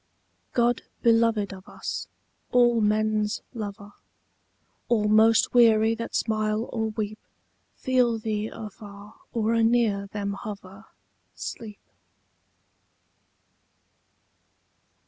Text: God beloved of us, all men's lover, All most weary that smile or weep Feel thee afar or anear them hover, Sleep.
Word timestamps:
God 0.53 0.81
beloved 1.03 1.53
of 1.53 1.67
us, 1.69 2.07
all 2.51 2.81
men's 2.81 3.43
lover, 3.53 3.91
All 4.89 5.07
most 5.07 5.53
weary 5.53 5.93
that 5.93 6.15
smile 6.15 6.67
or 6.73 6.89
weep 6.89 7.19
Feel 7.75 8.17
thee 8.17 8.47
afar 8.51 9.13
or 9.31 9.53
anear 9.53 10.07
them 10.07 10.33
hover, 10.33 10.85
Sleep. 11.35 11.81